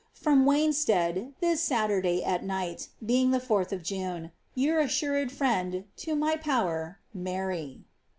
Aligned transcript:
From 0.15 0.47
Wanstead, 0.47 1.33
this 1.41 1.61
Saturday, 1.61 2.23
at 2.23 2.43
night, 2.43 2.87
being 3.05 3.29
the 3.29 3.39
4th 3.39 3.71
of 3.71 3.83
June. 3.83 4.31
Your 4.55 4.79
assured 4.79 5.31
friend, 5.31 5.83
to 5.97 6.15
my 6.15 6.37
power, 6.37 6.97
"Mabti." 7.15 7.81